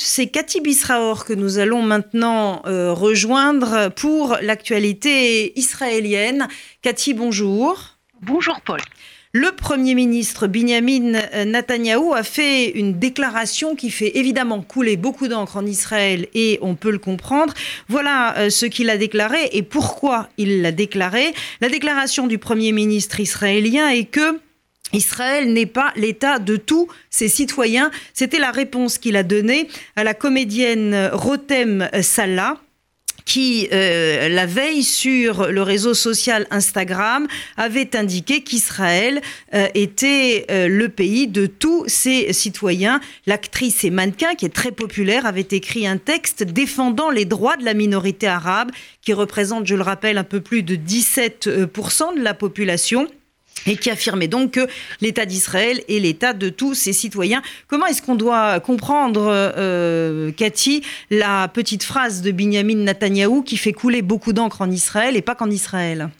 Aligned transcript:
C'est 0.00 0.28
Cathy 0.28 0.60
Bisraor 0.60 1.24
que 1.24 1.32
nous 1.32 1.58
allons 1.58 1.82
maintenant 1.82 2.62
euh, 2.66 2.92
rejoindre 2.92 3.90
pour 3.96 4.38
l'actualité 4.40 5.58
israélienne. 5.58 6.46
Cathy, 6.82 7.14
bonjour. 7.14 7.96
Bonjour 8.22 8.60
Paul. 8.60 8.80
Le 9.32 9.50
Premier 9.50 9.96
ministre 9.96 10.46
Benjamin 10.46 11.20
Netanyahou 11.44 12.14
a 12.14 12.22
fait 12.22 12.70
une 12.70 13.00
déclaration 13.00 13.74
qui 13.74 13.90
fait 13.90 14.16
évidemment 14.16 14.62
couler 14.62 14.96
beaucoup 14.96 15.26
d'encre 15.26 15.56
en 15.56 15.66
Israël 15.66 16.28
et 16.32 16.60
on 16.62 16.76
peut 16.76 16.92
le 16.92 16.98
comprendre. 16.98 17.52
Voilà 17.88 18.38
euh, 18.38 18.50
ce 18.50 18.66
qu'il 18.66 18.90
a 18.90 18.98
déclaré 18.98 19.50
et 19.52 19.64
pourquoi 19.64 20.28
il 20.38 20.62
l'a 20.62 20.70
déclaré. 20.70 21.34
La 21.60 21.68
déclaration 21.68 22.28
du 22.28 22.38
Premier 22.38 22.70
ministre 22.70 23.18
israélien 23.18 23.88
est 23.88 24.04
que 24.04 24.38
Israël 24.92 25.52
n'est 25.52 25.66
pas 25.66 25.92
l'État 25.96 26.38
de 26.38 26.56
tous 26.56 26.88
ses 27.10 27.28
citoyens. 27.28 27.90
C'était 28.14 28.38
la 28.38 28.50
réponse 28.50 28.98
qu'il 28.98 29.16
a 29.16 29.22
donnée 29.22 29.68
à 29.96 30.04
la 30.04 30.14
comédienne 30.14 31.10
Rotem 31.12 31.88
Salah 32.02 32.58
qui, 33.28 33.68
euh, 33.74 34.30
la 34.30 34.46
veille 34.46 34.82
sur 34.82 35.48
le 35.48 35.60
réseau 35.60 35.92
social 35.92 36.46
Instagram, 36.50 37.26
avait 37.58 37.94
indiqué 37.94 38.42
qu'Israël 38.42 39.20
euh, 39.52 39.68
était 39.74 40.46
euh, 40.50 40.66
le 40.66 40.88
pays 40.88 41.28
de 41.28 41.44
tous 41.44 41.84
ses 41.88 42.32
citoyens. 42.32 43.00
L'actrice 43.26 43.84
et 43.84 43.90
mannequin, 43.90 44.34
qui 44.34 44.46
est 44.46 44.54
très 44.54 44.72
populaire, 44.72 45.26
avait 45.26 45.46
écrit 45.50 45.86
un 45.86 45.98
texte 45.98 46.42
défendant 46.42 47.10
les 47.10 47.26
droits 47.26 47.58
de 47.58 47.66
la 47.66 47.74
minorité 47.74 48.26
arabe, 48.26 48.70
qui 49.02 49.12
représente, 49.12 49.66
je 49.66 49.74
le 49.74 49.82
rappelle, 49.82 50.16
un 50.16 50.24
peu 50.24 50.40
plus 50.40 50.62
de 50.62 50.76
17% 50.76 52.16
de 52.16 52.22
la 52.22 52.32
population 52.32 53.08
et 53.66 53.76
qui 53.76 53.90
affirmait 53.90 54.28
donc 54.28 54.52
que 54.52 54.66
l'État 55.00 55.26
d'Israël 55.26 55.82
est 55.88 55.98
l'État 55.98 56.32
de 56.32 56.48
tous 56.48 56.74
ses 56.74 56.92
citoyens. 56.92 57.42
Comment 57.66 57.86
est-ce 57.86 58.02
qu'on 58.02 58.14
doit 58.14 58.60
comprendre, 58.60 59.26
euh, 59.28 60.30
Cathy, 60.32 60.82
la 61.10 61.48
petite 61.48 61.82
phrase 61.82 62.22
de 62.22 62.30
Binyamin 62.30 62.76
Netanyahou 62.76 63.42
qui 63.42 63.56
fait 63.56 63.72
couler 63.72 64.02
beaucoup 64.02 64.32
d'encre 64.32 64.62
en 64.62 64.70
Israël 64.70 65.16
et 65.16 65.22
pas 65.22 65.34
qu'en 65.34 65.50
Israël? 65.50 66.10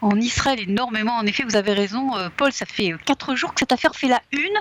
En 0.00 0.18
Israël 0.20 0.60
énormément. 0.60 1.16
En 1.16 1.26
effet, 1.26 1.44
vous 1.44 1.56
avez 1.56 1.72
raison, 1.72 2.16
euh, 2.16 2.28
Paul, 2.36 2.52
ça 2.52 2.66
fait 2.66 2.92
quatre 3.04 3.34
jours 3.34 3.54
que 3.54 3.60
cette 3.60 3.72
affaire 3.72 3.94
fait 3.94 4.08
la 4.08 4.20
une 4.32 4.58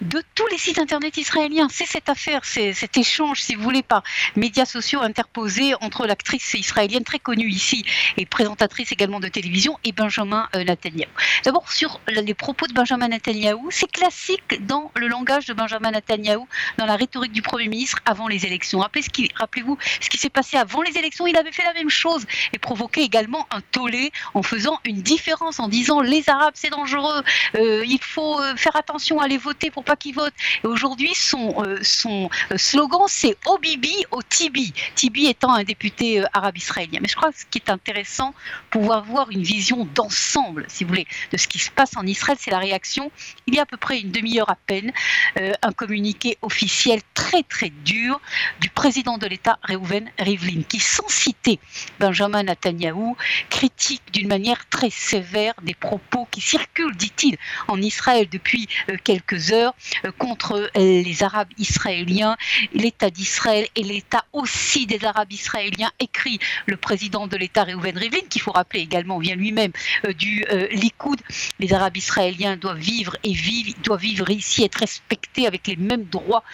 de 0.00 0.22
tous 0.34 0.46
les 0.48 0.58
sites 0.58 0.78
internet 0.78 1.16
israéliens. 1.16 1.68
C'est 1.70 1.86
cette 1.86 2.08
affaire, 2.08 2.40
c'est 2.44 2.72
cet 2.72 2.96
échange, 2.96 3.42
si 3.42 3.54
vous 3.54 3.62
voulez, 3.62 3.82
par 3.82 4.02
médias 4.36 4.64
sociaux 4.64 5.00
interposés 5.00 5.74
entre 5.80 6.06
l'actrice 6.06 6.54
israélienne 6.54 7.04
très 7.04 7.18
connue 7.18 7.48
ici 7.48 7.84
et 8.16 8.26
présentatrice 8.26 8.92
également 8.92 9.20
de 9.20 9.28
télévision 9.28 9.78
et 9.84 9.92
Benjamin 9.92 10.48
euh, 10.54 10.64
Netanyahu. 10.64 11.08
D'abord, 11.44 11.70
sur 11.70 12.00
les 12.08 12.34
propos 12.34 12.66
de 12.66 12.72
Benjamin 12.72 13.08
Netanyahu, 13.08 13.58
c'est 13.70 13.90
classique 13.90 14.66
dans 14.66 14.90
le 14.94 15.08
langage 15.08 15.46
de 15.46 15.54
Benjamin 15.54 15.90
Netanyahu, 15.90 16.40
dans 16.76 16.86
la 16.86 16.96
rhétorique 16.96 17.32
du 17.32 17.42
Premier 17.42 17.68
ministre 17.68 17.98
avant 18.04 18.28
les 18.28 18.46
élections. 18.46 18.80
Rappelez-vous 18.80 19.78
ce 20.00 20.08
qui 20.08 20.18
s'est 20.18 20.30
passé 20.30 20.56
avant 20.56 20.82
les 20.82 20.96
élections. 20.98 21.26
Il 21.26 21.36
avait 21.36 21.52
fait 21.52 21.64
la 21.64 21.74
même 21.74 21.90
chose 21.90 22.26
et 22.52 22.58
provoqué 22.58 23.02
également 23.02 23.46
un 23.50 23.60
tollé 23.72 24.12
en 24.34 24.42
faisant 24.42 24.57
faisant 24.58 24.80
une 24.84 25.02
différence 25.02 25.60
en 25.60 25.68
disant 25.68 26.00
les 26.00 26.28
Arabes 26.28 26.54
c'est 26.56 26.70
dangereux, 26.70 27.22
euh, 27.54 27.84
il 27.86 28.02
faut 28.02 28.40
euh, 28.40 28.56
faire 28.56 28.74
attention 28.74 29.20
à 29.20 29.28
les 29.28 29.38
voter 29.38 29.70
pour 29.70 29.84
pas 29.84 29.94
qu'ils 29.94 30.16
votent. 30.16 30.34
Et 30.64 30.66
aujourd'hui 30.66 31.14
son, 31.14 31.62
euh, 31.64 31.78
son 31.82 32.28
slogan 32.56 33.02
c'est 33.06 33.36
au 33.46 33.56
Bibi, 33.58 33.94
au 34.10 34.20
Tibi. 34.20 34.72
Tibi 34.96 35.26
étant 35.26 35.52
un 35.52 35.62
député 35.62 36.24
arabe 36.32 36.56
israélien. 36.56 36.98
Mais 37.00 37.08
je 37.08 37.14
crois 37.14 37.30
que 37.30 37.38
ce 37.38 37.44
qui 37.48 37.58
est 37.58 37.70
intéressant, 37.70 38.34
pouvoir 38.70 39.04
voir 39.04 39.30
une 39.30 39.44
vision 39.44 39.86
d'ensemble, 39.94 40.64
si 40.66 40.82
vous 40.82 40.88
voulez, 40.88 41.06
de 41.30 41.36
ce 41.36 41.46
qui 41.46 41.60
se 41.60 41.70
passe 41.70 41.96
en 41.96 42.04
Israël, 42.04 42.36
c'est 42.40 42.50
la 42.50 42.58
réaction. 42.58 43.12
Il 43.46 43.54
y 43.54 43.58
a 43.60 43.62
à 43.62 43.66
peu 43.66 43.76
près 43.76 44.00
une 44.00 44.10
demi-heure 44.10 44.50
à 44.50 44.56
peine, 44.56 44.92
un 45.36 45.72
communiqué 45.72 46.36
officiel 46.42 47.00
très 47.14 47.42
très 47.44 47.70
dur 47.70 48.20
du 48.60 48.70
président 48.70 49.18
de 49.18 49.26
l'État, 49.26 49.58
Reuven 49.62 50.10
Rivlin, 50.18 50.62
qui 50.68 50.80
sans 50.80 51.08
citer 51.08 51.60
Benjamin 52.00 52.42
Netanyahu, 52.42 53.14
critique 53.50 54.02
d'une 54.12 54.28
manière 54.28 54.47
très 54.70 54.90
sévère 54.90 55.54
des 55.62 55.74
propos 55.74 56.26
qui 56.30 56.40
circulent, 56.40 56.96
dit-il, 56.96 57.36
en 57.68 57.80
Israël 57.80 58.28
depuis 58.30 58.68
euh, 58.90 58.96
quelques 59.02 59.52
heures 59.52 59.74
euh, 60.04 60.12
contre 60.12 60.52
euh, 60.54 60.68
les 60.76 61.22
Arabes 61.22 61.48
israéliens, 61.58 62.36
l'État 62.72 63.10
d'Israël 63.10 63.66
et 63.76 63.82
l'État 63.82 64.24
aussi 64.32 64.86
des 64.86 65.04
Arabes 65.04 65.32
israéliens, 65.32 65.90
écrit 66.00 66.38
le 66.66 66.76
président 66.76 67.26
de 67.26 67.36
l'État 67.36 67.64
Reuven 67.64 67.96
Rivlin, 67.96 68.20
qu'il 68.28 68.42
faut 68.42 68.52
rappeler 68.52 68.80
également, 68.80 69.18
vient 69.18 69.36
lui-même 69.36 69.72
du 70.16 70.44
Likoud. 70.70 71.20
Les 71.58 71.72
Arabes 71.72 71.96
israéliens 71.96 72.56
doivent 72.56 72.78
vivre 72.78 73.16
et 73.24 73.32
vivre, 73.32 73.74
doivent 73.82 74.00
vivre 74.00 74.30
ici, 74.30 74.64
être 74.64 74.78
respectés 74.78 75.46
avec 75.46 75.66
les 75.66 75.76
mêmes 75.76 76.04
droits 76.04 76.44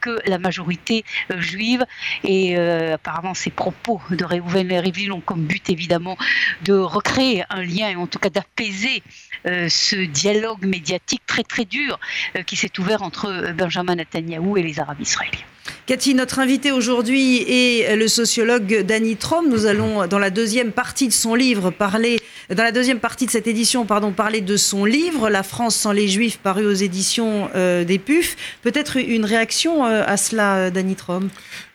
que 0.00 0.18
la 0.26 0.38
majorité 0.38 1.04
juive. 1.36 1.84
Et 2.24 2.56
apparemment, 2.56 3.34
ces 3.34 3.50
propos 3.50 4.00
de 4.10 4.24
Reuven 4.24 4.72
Rivlin 4.72 5.12
ont 5.12 5.20
comme 5.20 5.44
but 5.44 5.68
évidemment 5.70 6.16
de 6.64 6.74
recréer 6.74 7.33
un 7.50 7.62
lien 7.62 7.88
et 7.90 7.96
en 7.96 8.06
tout 8.06 8.18
cas 8.18 8.30
d'apaiser 8.30 9.02
euh, 9.46 9.68
ce 9.68 9.96
dialogue 9.96 10.64
médiatique 10.64 11.22
très 11.26 11.42
très 11.42 11.64
dur 11.64 11.98
euh, 12.36 12.42
qui 12.42 12.56
s'est 12.56 12.78
ouvert 12.78 13.02
entre 13.02 13.26
euh, 13.26 13.52
Benjamin 13.52 13.96
Netanyahou 13.96 14.56
et 14.56 14.62
les 14.62 14.80
Arabes 14.80 15.00
israéliens. 15.00 15.38
Cathy, 15.86 16.14
notre 16.14 16.38
invité 16.38 16.72
aujourd'hui 16.72 17.42
est 17.42 17.96
le 17.96 18.08
sociologue 18.08 18.82
Danny 18.82 19.16
Trom. 19.16 19.48
Nous 19.48 19.66
allons, 19.66 20.06
dans 20.06 20.18
la 20.18 20.30
deuxième 20.30 20.72
partie 20.72 21.08
de 21.08 21.12
son 21.12 21.34
livre, 21.34 21.70
parler, 21.70 22.20
dans 22.54 22.62
la 22.62 22.72
deuxième 22.72 23.00
partie 23.00 23.26
de 23.26 23.30
cette 23.30 23.46
édition, 23.46 23.84
pardon, 23.84 24.12
parler 24.12 24.40
de 24.40 24.56
son 24.56 24.86
livre, 24.86 25.28
La 25.28 25.42
France 25.42 25.76
sans 25.76 25.92
les 25.92 26.08
Juifs, 26.08 26.38
paru 26.38 26.66
aux 26.66 26.72
éditions 26.72 27.50
des 27.54 27.98
PUF. 27.98 28.36
Peut-être 28.62 28.96
une 28.96 29.24
réaction 29.24 29.84
à 29.84 30.16
cela, 30.16 30.70
Danny 30.70 30.96
Trom 30.96 31.28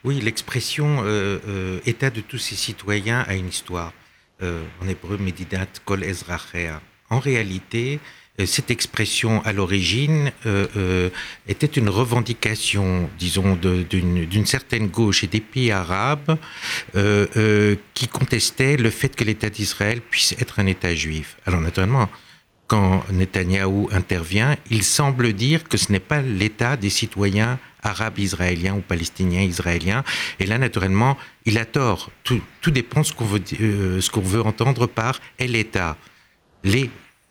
Oui, 0.03 0.19
l'expression 0.21 1.03
État 1.85 2.09
de 2.09 2.21
tous 2.21 2.39
ses 2.39 2.55
citoyens 2.55 3.25
a 3.27 3.35
une 3.35 3.49
histoire. 3.49 3.93
Euh, 4.41 4.63
en 4.81 4.87
hébreu 4.87 5.17
Medinat 5.17 5.67
Kol 5.83 6.01
Ezrachea. 6.01 6.79
En 7.09 7.19
réalité, 7.19 7.99
euh, 8.39 8.45
cette 8.45 8.71
expression 8.71 9.41
à 9.43 9.51
l'origine 9.51 10.31
euh, 10.45 11.09
était 11.45 11.67
une 11.67 11.89
revendication, 11.89 13.09
disons, 13.19 13.57
d'une 13.57 14.45
certaine 14.45 14.87
gauche 14.87 15.25
et 15.25 15.27
des 15.27 15.41
pays 15.41 15.71
arabes 15.71 16.37
qui 17.93 18.07
contestaient 18.07 18.77
le 18.77 18.89
fait 18.89 19.13
que 19.13 19.25
l'État 19.25 19.49
d'Israël 19.49 19.99
puisse 19.99 20.31
être 20.39 20.59
un 20.59 20.67
État 20.67 20.95
juif. 20.95 21.35
Alors 21.45 21.59
naturellement, 21.59 22.07
quand 22.67 23.03
Netanyahou 23.11 23.89
intervient, 23.91 24.55
il 24.71 24.83
semble 24.83 25.33
dire 25.33 25.65
que 25.65 25.75
ce 25.75 25.91
n'est 25.91 25.99
pas 25.99 26.21
l'État 26.21 26.77
des 26.77 26.89
citoyens 26.89 27.59
arabes 27.83 28.19
israéliens 28.19 28.75
ou 28.75 28.81
palestiniens 28.81 29.41
israéliens. 29.41 30.03
Et 30.39 30.45
là, 30.45 30.57
naturellement, 30.57 31.17
il 31.45 31.57
a 31.57 31.65
tort. 31.65 32.11
Tout, 32.23 32.41
dépend 32.67 33.01
de 33.01 33.05
ce 33.05 33.13
qu'on 33.13 33.25
veut, 33.25 33.41
euh, 33.61 34.01
veut 34.15 34.41
entendre 34.41 34.87
par 34.87 35.19
l'État. 35.39 35.97
Les 36.63 36.89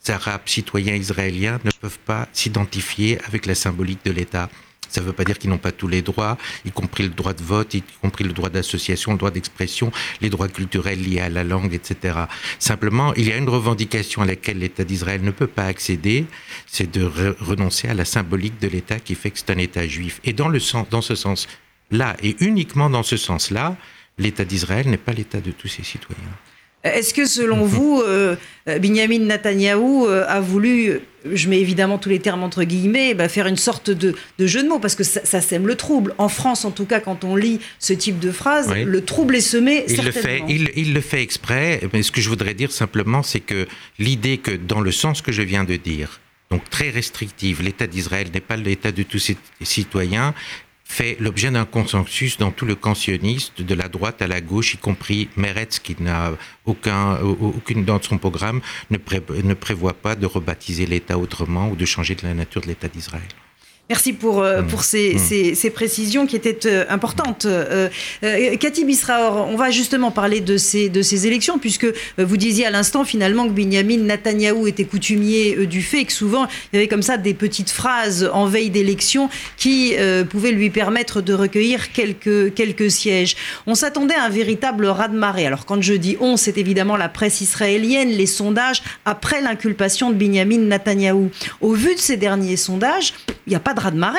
Arabes 0.09 0.43
citoyens 0.47 0.95
israéliens 0.95 1.59
ne 1.65 1.71
peuvent 1.71 1.99
pas 1.99 2.29
s'identifier 2.33 3.19
avec 3.27 3.45
la 3.45 3.55
symbolique 3.55 4.05
de 4.05 4.11
l'État. 4.11 4.49
Ça 4.89 5.01
ne 5.01 5.07
veut 5.07 5.13
pas 5.13 5.25
dire 5.25 5.39
qu'ils 5.39 5.51
n'ont 5.51 5.59
pas 5.59 5.73
tous 5.73 5.89
les 5.89 6.03
droits, 6.03 6.37
y 6.65 6.71
compris 6.71 7.05
le 7.05 7.11
droit 7.11 7.33
de 7.33 7.43
vote, 7.43 7.75
y 7.75 7.83
compris 8.01 8.25
le 8.25 8.33
droit 8.33 8.51
d'association, 8.51 9.13
le 9.13 9.19
droit 9.19 9.31
d'expression, 9.31 9.93
les 10.21 10.31
droits 10.31 10.49
culturels 10.49 11.03
liés 11.03 11.21
à 11.21 11.29
la 11.29 11.45
langue, 11.45 11.75
etc. 11.75 12.19
Simplement, 12.59 13.15
il 13.15 13.29
y 13.29 13.33
a 13.33 13.37
une 13.37 13.49
revendication 13.49 14.23
à 14.23 14.27
laquelle 14.27 14.59
l'État 14.59 14.85
d'Israël 14.85 15.23
ne 15.23 15.31
peut 15.31 15.47
pas 15.47 15.65
accéder, 15.65 16.27
c'est 16.67 16.91
de 16.91 17.05
renoncer 17.41 17.89
à 17.89 17.95
la 17.95 18.05
symbolique 18.05 18.59
de 18.61 18.69
l'État 18.69 18.99
qui 18.99 19.15
fait 19.15 19.31
que 19.31 19.39
c'est 19.39 19.51
un 19.51 19.59
État 19.59 19.87
juif. 19.87 20.21
Et 20.25 20.33
dans, 20.33 20.51
ce 21.01 21.15
sens-là, 21.15 22.17
et 22.23 22.37
uniquement 22.41 22.91
dans 22.91 23.03
ce 23.03 23.17
sens-là, 23.17 23.77
l'État 24.19 24.45
d'Israël 24.45 24.89
n'est 24.89 24.97
pas 24.97 25.13
l'État 25.13 25.41
de 25.41 25.51
tous 25.51 25.69
ses 25.69 25.85
citoyens. 25.85 26.23
Est-ce 26.85 27.13
que 27.13 27.27
selon 27.27 27.65
vous, 27.65 28.03
euh, 28.07 28.37
Benjamin 28.67 29.19
Netanyahou 29.19 30.07
euh, 30.07 30.25
a 30.29 30.41
voulu, 30.41 31.01
je 31.33 31.49
mets 31.49 31.61
évidemment 31.61 31.99
tous 31.99 32.09
les 32.09 32.19
termes 32.19 32.43
entre 32.43 32.65
guillemets, 32.65 33.15
bah, 33.15 33.29
faire 33.29 33.47
une 33.47 33.57
sorte 33.57 33.91
de, 33.91 34.15
jeu 34.39 34.63
de 34.63 34.69
mots 34.69 34.79
Parce 34.79 34.95
que 34.95 35.05
ça, 35.05 35.41
sème 35.41 35.67
le 35.67 35.75
trouble. 35.75 36.15
En 36.19 36.29
France, 36.29 36.65
en 36.65 36.71
tout 36.71 36.87
cas, 36.87 37.01
quand 37.01 37.25
on 37.25 37.37
lit 37.37 37.61
ce 37.79 37.93
type 37.93 38.19
de 38.19 38.31
phrase, 38.31 38.73
le 38.73 39.05
trouble 39.05 39.37
est 39.37 39.41
semé. 39.41 39.85
Il 39.89 40.05
le, 40.05 40.11
fait, 40.11 40.43
il, 40.49 40.95
le 40.95 41.01
fait 41.01 41.23
exprès, 41.23 41.81
mais 41.93 42.03
ce 42.03 42.13
que 42.13 42.21
je 42.21 42.29
voudrais 42.29 42.55
dire 42.55 42.73
simplement, 42.73 43.23
c'est 43.23 43.41
que 43.41 43.67
l'idée 43.99 44.39
que, 44.39 44.53
dans 44.53 44.81
le 44.81 44.93
sens 44.93 45.23
que 45.23 45.33
je 45.33 45.43
viens 45.43 45.65
de 45.65 45.77
dire, 45.77 46.21
donc 46.51 46.69
très 46.71 46.91
restrictive, 46.91 47.63
l'État 47.63 47.87
d'Israël 47.87 48.29
n'est 48.33 48.41
pas 48.41 48.57
l'État 48.57 48.93
de 48.93 49.03
tous 49.03 49.19
ses 49.19 49.37
citoyens, 49.63 50.35
fait 50.89 51.17
l'objet 51.21 51.51
d'un 51.51 51.67
consensus 51.67 52.39
dans 52.39 52.51
tout 52.51 52.65
le 52.65 52.75
camp 52.75 52.95
sioniste, 52.95 53.61
de 53.61 53.75
la 53.75 53.89
droite 53.89 54.23
à 54.23 54.27
la 54.27 54.41
gauche, 54.41 54.75
y 54.75 54.79
compris 54.79 55.29
Meretz, 55.37 55.79
qui 55.79 55.95
n'a 56.01 56.33
aucun, 56.65 57.21
aucune 57.21 57.85
dans 57.85 58.03
son 58.03 58.19
programme, 58.19 58.61
ne, 58.91 58.97
ne 59.43 59.55
prévoit 59.55 59.93
pas 59.93 60.17
de 60.17 60.27
rebaptiser 60.27 60.87
l'État 60.87 61.19
autrement 61.19 61.69
ou 61.69 61.77
de 61.77 61.85
changer 61.85 62.15
de 62.15 62.27
la 62.27 62.35
nature 62.35 62.63
de 62.63 62.69
l'État 62.69 62.89
d'Israël. 62.89 63.29
Merci 63.91 64.13
pour, 64.13 64.43
euh, 64.43 64.61
pour 64.61 64.85
ces, 64.85 65.15
mmh. 65.15 65.19
ces, 65.19 65.55
ces, 65.55 65.71
précisions 65.71 66.27
qui 66.27 66.37
étaient 66.37 66.67
euh, 66.67 66.85
importantes. 66.91 67.47
Euh, 67.47 67.89
euh, 68.23 68.57
Cathy 68.57 68.85
Bisraor, 68.85 69.49
on 69.49 69.57
va 69.57 69.71
justement 69.71 70.11
parler 70.11 70.43
de 70.43 70.59
ces, 70.59 70.91
de 70.91 71.01
ces 71.01 71.27
élections, 71.27 71.59
puisque 71.59 71.87
vous 72.19 72.37
disiez 72.37 72.67
à 72.67 72.71
l'instant 72.71 73.07
finalement 73.07 73.49
que 73.49 73.53
Benjamin 73.53 73.97
Netanyahou 73.97 74.67
était 74.67 74.85
coutumier 74.85 75.67
du 75.67 75.81
fait 75.81 76.05
que 76.05 76.13
souvent 76.13 76.47
il 76.71 76.77
y 76.77 76.79
avait 76.81 76.89
comme 76.89 77.01
ça 77.01 77.17
des 77.17 77.33
petites 77.33 77.71
phrases 77.71 78.29
en 78.31 78.45
veille 78.45 78.69
d'élection 78.69 79.31
qui 79.57 79.95
pouvaient 80.29 80.53
lui 80.53 80.71
permettre 80.71 81.23
de 81.23 81.33
recueillir 81.33 81.93
quelques, 81.93 82.53
quelques 82.55 82.91
sièges. 82.91 83.37
On 83.67 83.75
s'attendait 83.75 84.15
à 84.15 84.25
un 84.25 84.29
véritable 84.29 84.87
raz-de-marée. 84.87 85.47
Alors 85.47 85.65
quand 85.65 85.81
je 85.81 85.95
dis 85.95 86.17
on, 86.21 86.37
c'est 86.37 86.59
évidemment 86.59 86.97
la 86.97 87.09
presse 87.09 87.41
israélienne, 87.41 88.11
les 88.11 88.27
sondages 88.27 88.83
après 89.05 89.41
l'inculpation 89.41 90.11
de 90.11 90.15
Benjamin 90.17 90.59
Netanyahou. 90.59 91.31
Au 91.61 91.73
vu 91.73 91.95
de 91.95 92.01
ces 92.01 92.17
derniers 92.17 92.57
sondages, 92.57 93.15
il 93.47 93.51
n'y 93.51 93.57
a 93.57 93.61
pas 93.61 93.75
de 93.75 93.78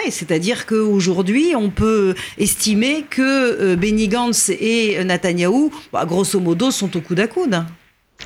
C'est-à-dire 0.10 0.66
qu'aujourd'hui, 0.66 1.54
on 1.56 1.70
peut 1.70 2.16
estimer 2.38 3.06
que 3.10 3.22
euh, 3.22 3.76
Benny 3.76 4.08
Gantz 4.08 4.50
et 4.50 5.04
Netanyahou, 5.04 5.72
bah, 5.92 6.06
grosso 6.06 6.40
modo, 6.40 6.72
sont 6.72 6.96
au 6.96 7.02
coude 7.02 7.20
à 7.20 7.28
coude. 7.28 7.64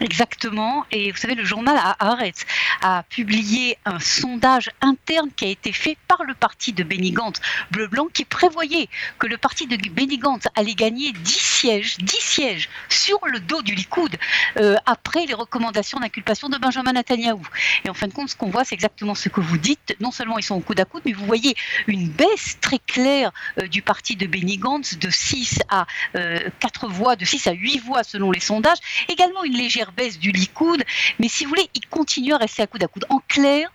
Exactement. 0.02 0.86
Et 0.92 1.12
vous 1.12 1.18
savez, 1.18 1.36
le 1.36 1.46
journal 1.46 1.78
Haaretz 2.00 2.46
a 2.82 3.04
publié 3.04 3.78
un 3.86 4.00
sondage 4.00 4.70
interne 4.82 5.30
qui 5.36 5.46
a 5.46 5.50
été 5.50 5.72
fait 5.72 5.98
par 6.08 6.24
le 6.24 6.34
parti 6.34 6.74
de 6.74 6.84
Benny 6.84 7.12
Gantz, 7.12 7.40
bleu-blanc, 7.72 8.08
qui 8.12 8.26
prévoyait 8.26 8.90
que 9.20 9.28
le 9.28 9.38
parti 9.38 9.68
de 9.68 9.78
Benny 9.92 10.18
Gantz 10.18 10.48
allait 10.56 10.74
gagner 10.74 11.12
10 11.12 11.32
sièges, 11.32 11.98
10 12.00 12.16
sièges 12.20 12.70
sur 12.90 13.20
le 13.28 13.40
dos 13.40 13.62
du 13.62 13.76
Likoud 13.76 14.18
euh, 14.58 14.76
après 14.86 15.26
les 15.26 15.34
recommandations 15.34 16.00
d'inculpation 16.00 16.50
de 16.50 16.58
Benjamin 16.58 16.94
Netanyahu. 16.94 17.42
Et 17.86 17.90
en 17.90 17.94
fin 17.94 18.08
de 18.08 18.14
compte, 18.14 18.30
ce 18.30 18.36
qu'on 18.36 18.50
voit, 18.50 18.64
c'est 18.64 18.76
exactement 18.76 19.16
ce 19.16 19.30
que 19.30 19.42
vous 19.42 19.58
dites. 19.58 19.96
Non 20.00 20.12
seulement 20.12 20.40
ils 20.40 20.44
sont 20.44 20.56
au 20.56 20.62
coude 20.62 20.80
à 20.80 20.86
coude, 20.86 21.04
mais 21.06 21.14
vous 21.14 21.26
voyez 21.26 21.56
une 21.86 22.10
baisse 22.10 22.58
très 22.62 22.80
claire 22.80 23.32
euh, 23.60 23.68
du 23.68 23.84
parti 23.84 24.16
de 24.16 24.26
Benny 24.26 24.58
Gantz 24.58 24.98
de 24.98 25.10
6 25.10 25.60
à 25.70 25.86
4 26.14 26.16
euh, 26.16 26.88
voix, 26.88 27.16
de 27.16 27.26
6 27.26 27.48
à 27.48 27.52
8 27.52 27.78
voix 27.80 28.04
selon 28.04 28.32
les 28.32 28.40
sondages. 28.40 28.80
Également 29.08 29.44
une 29.44 29.54
légère 29.54 29.83
baisse 29.92 30.20
du 30.20 30.32
Likoud, 30.32 30.84
mais 31.20 31.28
si 31.28 31.44
vous 31.44 31.50
voulez, 31.50 31.70
il 31.76 31.88
continue 31.88 32.34
à 32.34 32.38
rester 32.38 32.64
à 32.64 32.68
coude 32.68 32.84
à 32.84 32.88
coude. 32.88 33.06
En 33.10 33.20
clair, 33.28 33.70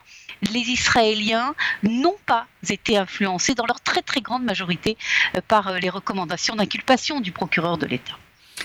les 0.53 0.61
Israéliens 0.61 1.55
n'ont 1.83 2.17
pas 2.27 2.47
été 2.69 2.97
influencés 2.97 3.55
dans 3.55 3.67
leur 3.67 3.81
très 3.81 4.03
très 4.03 4.21
grande 4.21 4.45
majorité 4.45 4.97
euh, 5.37 5.41
par 5.47 5.69
euh, 5.69 5.79
les 5.79 5.91
recommandations 5.91 6.57
d'inculpation 6.57 7.21
du 7.21 7.33
procureur 7.33 7.79
de 7.79 7.87
l'État. 7.87 8.17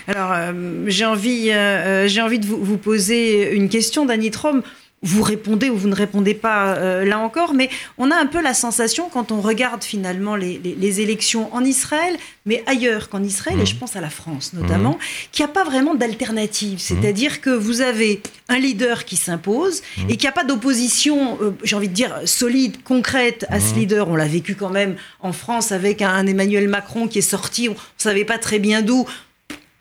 Alors, 0.08 0.32
euh, 0.32 0.84
j'ai 0.88 1.04
envie, 1.04 1.50
envie 1.52 2.38
de 2.38 2.46
vous, 2.46 2.78
poser 2.78 3.54
une 3.54 3.68
question, 3.68 4.06
Dany 4.06 4.30
Trom 4.30 4.62
vous 5.04 5.22
répondez 5.22 5.70
ou 5.70 5.76
vous 5.76 5.88
ne 5.88 5.94
répondez 5.94 6.34
pas 6.34 6.74
euh, 6.76 7.04
là 7.04 7.18
encore, 7.18 7.52
mais 7.52 7.68
on 7.98 8.10
a 8.10 8.16
un 8.16 8.26
peu 8.26 8.42
la 8.42 8.54
sensation 8.54 9.08
quand 9.12 9.30
on 9.32 9.40
regarde 9.40 9.84
finalement 9.84 10.34
les, 10.34 10.58
les, 10.58 11.00
élections 11.00 11.54
en 11.54 11.62
Israël, 11.64 12.16
mais 12.46 12.64
ailleurs 12.66 13.10
qu'en 13.10 13.22
Israël, 13.22 13.60
et 13.60 13.66
je 13.66 13.74
mmh. 13.74 13.78
pense 13.78 13.96
à 13.96 14.00
la 14.00 14.08
France 14.08 14.52
notamment, 14.54 14.92
mmh. 14.92 15.28
qu'il 15.30 15.44
n'y 15.44 15.50
a 15.50 15.52
pas 15.52 15.64
vraiment 15.64 15.94
d'alternative. 15.94 16.76
Mmh. 16.76 16.78
C'est-à-dire 16.78 17.40
que 17.42 17.50
vous 17.50 17.82
avez 17.82 18.22
un 18.48 18.58
leader 18.58 19.04
qui 19.04 19.16
s'impose 19.16 19.82
et 20.08 20.16
qu'il 20.16 20.22
n'y 20.22 20.28
a 20.28 20.32
pas 20.32 20.44
d'opposition, 20.44 21.38
euh, 21.42 21.50
j'ai 21.64 21.76
envie 21.76 21.88
de 21.88 21.94
dire, 21.94 22.20
solide, 22.24 22.82
concrète 22.82 23.44
à 23.50 23.60
ce 23.60 23.74
leader. 23.74 24.08
On 24.08 24.16
l'a 24.16 24.26
vécu 24.26 24.54
quand 24.54 24.70
même 24.70 24.96
en 25.20 25.32
France 25.32 25.70
avec 25.70 26.00
un, 26.00 26.10
un 26.10 26.26
Emmanuel 26.26 26.68
Macron 26.68 27.08
qui 27.08 27.18
est 27.18 27.22
sorti, 27.22 27.68
on 27.68 27.72
ne 27.72 27.78
savait 27.98 28.24
pas 28.24 28.38
très 28.38 28.58
bien 28.58 28.80
d'où 28.80 29.06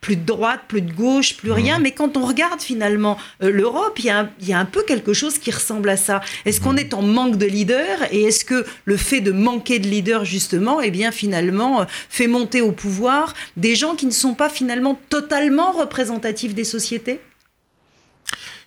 plus 0.04 0.18
de 0.18 0.26
droite, 0.26 0.62
plus 0.68 0.82
de 0.82 0.92
gauche, 0.92 1.36
plus 1.38 1.52
rien. 1.52 1.80
Mais 1.80 1.92
quand 1.92 2.18
on 2.18 2.26
regarde 2.26 2.62
finalement 2.62 3.18
euh, 3.42 3.50
l'Europe, 3.50 3.98
il 3.98 4.06
y, 4.06 4.50
y, 4.50 4.54
a 4.54 4.60
un 4.60 4.66
peu 4.66 4.84
quelque 4.84 5.14
chose 5.14 5.40
qui 5.40 5.50
ressemble 5.50 5.90
à 5.90 5.98
ça. 5.98 6.22
Est-ce 6.46 6.62
qu'on 6.62 6.76
est 6.76 6.94
en 6.94 7.02
manque 7.02 7.38
de 7.38 7.48
leaders 7.48 8.00
et 8.12 8.24
est-ce 8.24 8.46
que 8.46 8.66
le 8.86 8.98
fait 8.98 9.22
de 9.22 9.32
manquer 9.32 9.80
de 9.80 9.88
leaders 9.88 10.26
justement, 10.26 10.82
eh 10.82 10.92
bien 10.92 11.12
finalement 11.12 11.82
euh, 11.82 11.86
fait 12.10 12.28
monter 12.28 12.62
au 12.62 12.74
pouvoir 12.74 13.34
des 13.58 13.76
gens 13.76 13.96
qui 13.96 14.06
ne 14.06 14.12
sont 14.12 14.36
pas 14.36 14.50
finalement 14.50 15.00
totalement 15.10 15.72
représentatifs 15.72 16.54
des 16.54 16.66
sociétés? 16.66 17.22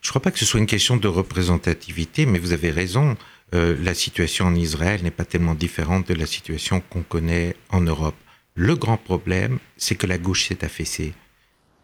Je 0.00 0.09
ne 0.09 0.12
crois 0.12 0.23
pas 0.23 0.31
que 0.31 0.38
ce 0.38 0.47
soit 0.47 0.61
une 0.61 0.67
question 0.67 0.97
de 0.97 1.09
représentativité, 1.09 2.27
mais 2.27 2.38
vous 2.38 2.53
avez 2.53 2.71
raison. 2.71 3.17
Euh, 3.55 3.77
la 3.83 3.94
situation 3.94 4.47
en 4.47 4.55
Israël 4.55 5.03
n'est 5.03 5.11
pas 5.11 5.25
tellement 5.25 5.55
différente 5.55 6.09
de 6.09 6.15
la 6.15 6.27
situation 6.27 6.81
qu'on 6.81 7.03
connaît 7.03 7.55
en 7.71 7.83
Europe. 7.83 8.17
Le 8.55 8.75
grand 8.75 8.97
problème, 8.97 9.59
c'est 9.77 9.97
que 9.97 10.06
la 10.06 10.17
gauche 10.17 10.49
s'est 10.49 10.65
affaissée. 10.65 11.12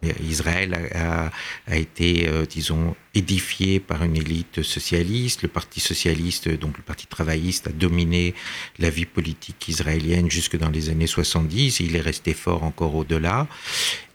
Israël 0.03 0.91
a, 0.95 1.31
a, 1.67 1.77
été, 1.77 2.29
euh, 2.29 2.45
disons, 2.45 2.97
édifié 3.15 3.81
par 3.81 4.03
une 4.03 4.17
élite 4.17 4.63
socialiste. 4.63 5.43
Le 5.43 5.49
Parti 5.49 5.81
socialiste, 5.81 6.49
donc 6.49 6.77
le 6.77 6.83
Parti 6.83 7.07
travailliste, 7.07 7.69
a 7.69 7.73
dominé 7.73 8.35
la 8.79 8.91
vie 8.91 9.07
politique 9.07 9.69
israélienne 9.69 10.31
jusque 10.31 10.57
dans 10.57 10.71
les 10.71 10.91
années 10.91 11.07
70. 11.07 11.81
Il 11.81 11.97
est 11.97 12.01
resté 12.01 12.35
fort 12.35 12.65
encore 12.65 12.95
au-delà. 12.95 13.47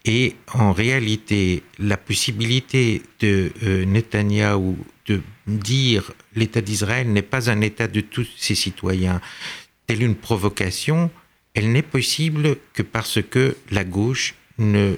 Et 0.06 0.36
en 0.54 0.72
réalité, 0.72 1.64
la 1.80 1.98
possibilité 1.98 3.02
de 3.20 3.52
euh, 3.64 3.86
Netanyahou 3.86 4.78
de 5.06 5.22
dire 5.48 6.12
l'État 6.36 6.62
d'Israël 6.62 7.12
n'est 7.12 7.22
pas 7.22 7.50
un 7.50 7.62
État 7.62 7.88
de 7.88 8.02
tous 8.02 8.28
ses 8.38 8.56
citoyens, 8.56 9.22
telle 9.86 10.04
une 10.04 10.16
provocation, 10.16 11.10
elle 11.54 11.72
n'est 11.72 11.82
possible 11.82 12.58
que 12.74 12.84
parce 12.84 13.20
que 13.22 13.56
la 13.72 13.84
gauche 13.84 14.36
ne 14.60 14.96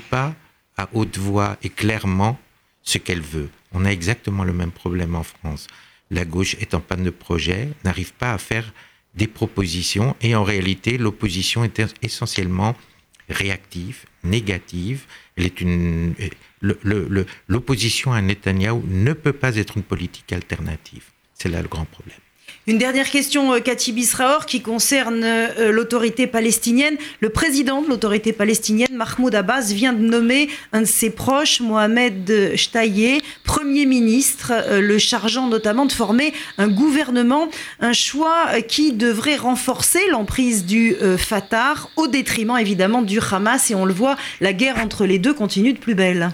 pas 0.00 0.34
à 0.76 0.88
haute 0.92 1.18
voix 1.18 1.56
et 1.62 1.68
clairement 1.68 2.38
ce 2.82 2.98
qu'elle 2.98 3.20
veut. 3.20 3.48
On 3.72 3.84
a 3.84 3.90
exactement 3.90 4.44
le 4.44 4.52
même 4.52 4.72
problème 4.72 5.14
en 5.14 5.22
France. 5.22 5.66
La 6.10 6.24
gauche 6.24 6.56
est 6.60 6.74
en 6.74 6.80
panne 6.80 7.04
de 7.04 7.10
projet, 7.10 7.68
n'arrive 7.84 8.12
pas 8.12 8.32
à 8.32 8.38
faire 8.38 8.72
des 9.14 9.26
propositions 9.26 10.16
et 10.20 10.34
en 10.34 10.44
réalité 10.44 10.98
l'opposition 10.98 11.64
est 11.64 11.82
essentiellement 12.02 12.76
réactive, 13.28 14.04
négative. 14.22 15.06
L'opposition 17.48 18.12
à 18.12 18.20
Netanyahou 18.20 18.84
ne 18.86 19.12
peut 19.12 19.32
pas 19.32 19.56
être 19.56 19.76
une 19.76 19.82
politique 19.82 20.32
alternative. 20.32 21.04
C'est 21.32 21.48
là 21.48 21.62
le 21.62 21.68
grand 21.68 21.84
problème. 21.86 22.18
Une 22.66 22.78
dernière 22.78 23.10
question, 23.10 23.52
euh, 23.52 23.60
Cathy 23.60 23.92
Bisraor, 23.92 24.46
qui 24.46 24.62
concerne 24.62 25.22
euh, 25.22 25.70
l'autorité 25.70 26.26
palestinienne. 26.26 26.96
Le 27.20 27.28
président 27.28 27.82
de 27.82 27.88
l'autorité 27.88 28.32
palestinienne, 28.32 28.94
Mahmoud 28.94 29.34
Abbas, 29.34 29.70
vient 29.74 29.92
de 29.92 30.00
nommer 30.00 30.48
un 30.72 30.80
de 30.80 30.86
ses 30.86 31.10
proches, 31.10 31.60
Mohamed 31.60 32.52
Shtaye, 32.56 33.20
Premier 33.44 33.84
ministre, 33.84 34.50
euh, 34.54 34.80
le 34.80 34.96
chargeant 34.96 35.48
notamment 35.48 35.84
de 35.84 35.92
former 35.92 36.32
un 36.56 36.68
gouvernement, 36.68 37.50
un 37.80 37.92
choix 37.92 38.46
qui 38.66 38.92
devrait 38.92 39.36
renforcer 39.36 40.00
l'emprise 40.10 40.64
du 40.64 40.96
Fatah 41.18 41.74
au 41.96 42.06
détriment 42.06 42.56
évidemment 42.56 43.02
du 43.02 43.20
Hamas. 43.20 43.70
Et 43.70 43.74
on 43.74 43.84
le 43.84 43.92
voit, 43.92 44.16
la 44.40 44.54
guerre 44.54 44.78
entre 44.78 45.04
les 45.04 45.18
deux 45.18 45.34
continue 45.34 45.74
de 45.74 45.78
plus 45.78 45.94
belle 45.94 46.30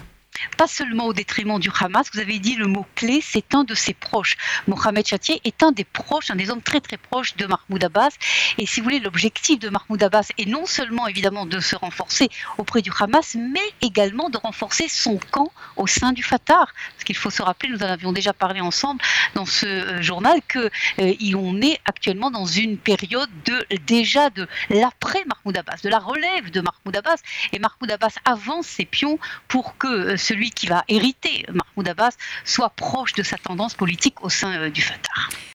pas 0.57 0.67
seulement 0.67 1.05
au 1.05 1.13
détriment 1.13 1.59
du 1.59 1.69
Hamas, 1.79 2.07
vous 2.13 2.19
avez 2.19 2.39
dit 2.39 2.55
le 2.55 2.67
mot-clé, 2.67 3.21
c'est 3.23 3.55
un 3.55 3.63
de 3.63 3.75
ses 3.75 3.93
proches. 3.93 4.37
Mohamed 4.67 5.05
Chatier 5.05 5.41
est 5.43 5.63
un 5.63 5.71
des 5.71 5.83
proches, 5.83 6.29
un 6.29 6.35
des 6.35 6.49
hommes 6.49 6.61
très 6.61 6.79
très 6.79 6.97
proches 6.97 7.35
de 7.35 7.45
Mahmoud 7.45 7.83
Abbas. 7.83 8.11
Et 8.57 8.65
si 8.65 8.79
vous 8.79 8.85
voulez, 8.85 8.99
l'objectif 8.99 9.59
de 9.59 9.69
Mahmoud 9.69 10.01
Abbas 10.01 10.29
est 10.37 10.47
non 10.47 10.65
seulement 10.65 11.07
évidemment 11.07 11.45
de 11.45 11.59
se 11.59 11.75
renforcer 11.75 12.29
auprès 12.57 12.81
du 12.81 12.91
Hamas, 12.99 13.35
mais 13.35 13.59
également 13.81 14.29
de 14.29 14.37
renforcer 14.37 14.87
son 14.87 15.17
camp 15.31 15.51
au 15.77 15.87
sein 15.87 16.11
du 16.11 16.23
Fatah. 16.23 16.65
Parce 16.93 17.03
qu'il 17.05 17.17
faut 17.17 17.29
se 17.29 17.41
rappeler, 17.41 17.69
nous 17.69 17.83
en 17.83 17.89
avions 17.89 18.11
déjà 18.11 18.33
parlé 18.33 18.61
ensemble 18.61 19.01
dans 19.35 19.45
ce 19.45 19.65
euh, 19.65 20.01
journal, 20.01 20.39
que 20.47 20.69
euh, 20.99 21.13
est 21.61 21.79
actuellement 21.85 22.31
dans 22.31 22.45
une 22.45 22.77
période 22.77 23.29
de 23.45 23.65
déjà 23.85 24.29
de 24.29 24.47
l'après 24.69 25.23
Mahmoud 25.25 25.57
Abbas, 25.57 25.77
de 25.83 25.89
la 25.89 25.99
relève 25.99 26.51
de 26.51 26.61
Mahmoud 26.61 26.95
Abbas. 26.95 27.17
Et 27.51 27.59
Mahmoud 27.59 27.91
Abbas 27.91 28.15
avance 28.25 28.67
ses 28.67 28.85
pions 28.85 29.19
pour 29.47 29.77
que 29.77 29.87
euh, 29.87 30.17
celui 30.31 30.51
qui 30.51 30.67
va 30.67 30.85
hériter 30.87 31.45
Mahmoud 31.49 31.89
Abbas 31.89 32.15
soit 32.45 32.69
proche 32.69 33.11
de 33.13 33.23
sa 33.23 33.37
tendance 33.37 33.73
politique 33.73 34.23
au 34.23 34.29
sein 34.29 34.53
euh, 34.53 34.69
du 34.69 34.81
Fatah. 34.81 35.27